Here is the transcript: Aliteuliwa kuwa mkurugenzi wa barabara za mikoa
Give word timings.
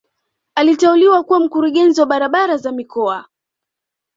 Aliteuliwa 0.55 1.23
kuwa 1.23 1.39
mkurugenzi 1.39 1.99
wa 2.01 2.05
barabara 2.07 2.57
za 2.57 2.71
mikoa 2.71 3.25